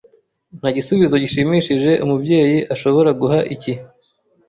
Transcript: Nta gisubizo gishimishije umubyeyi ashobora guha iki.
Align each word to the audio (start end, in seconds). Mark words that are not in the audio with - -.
Nta 0.59 0.69
gisubizo 0.77 1.15
gishimishije 1.23 1.91
umubyeyi 2.03 2.57
ashobora 2.73 3.09
guha 3.21 3.39
iki. 3.55 3.73